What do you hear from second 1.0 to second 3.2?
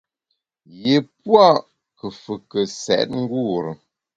pua’ nkùfùke sèt